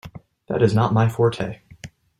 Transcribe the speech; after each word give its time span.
That 0.47 0.63
is 0.63 0.73
not 0.73 0.95
my 0.95 1.07
forte. 1.07 1.59